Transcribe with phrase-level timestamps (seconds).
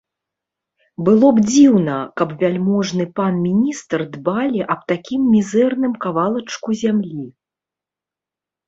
[1.09, 7.25] Было б дзіўна, каб вяльможны пан міністр дбалі аб такім мізэрным кавалачку зямлі.